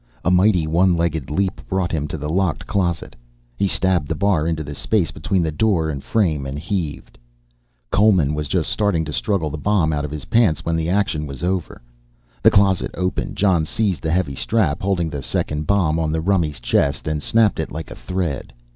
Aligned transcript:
A 0.25 0.31
mighty 0.31 0.65
one 0.65 0.97
legged 0.97 1.29
leap 1.29 1.61
brought 1.69 1.91
him 1.91 2.07
to 2.07 2.17
the 2.17 2.27
locked 2.27 2.65
closet; 2.65 3.15
he 3.55 3.67
stabbed 3.67 4.07
the 4.07 4.15
bar 4.15 4.47
into 4.47 4.63
the 4.63 4.73
space 4.73 5.11
between 5.11 5.43
the 5.43 5.51
door 5.51 5.91
and 5.91 6.03
frame 6.03 6.47
and 6.47 6.57
heaved. 6.57 7.19
Coleman 7.91 8.33
was 8.33 8.47
just 8.47 8.71
starting 8.71 9.05
to 9.05 9.13
struggle 9.13 9.51
the 9.51 9.59
bomb 9.59 9.93
out 9.93 10.03
of 10.03 10.09
his 10.09 10.25
pants 10.25 10.65
when 10.65 10.75
the 10.75 10.89
action 10.89 11.27
was 11.27 11.43
over. 11.43 11.83
The 12.41 12.49
closet 12.49 12.89
open, 12.95 13.35
Jon 13.35 13.63
seized 13.63 14.01
the 14.01 14.09
heavy 14.11 14.33
strap 14.33 14.81
holding 14.81 15.11
the 15.11 15.21
second 15.21 15.67
bomb 15.67 15.99
on 15.99 16.11
the 16.11 16.19
rummy's 16.21 16.59
chest 16.59 17.07
and 17.07 17.21
snapped 17.21 17.59
it 17.59 17.71
like 17.71 17.91
a 17.91 17.95
thread. 17.95 18.53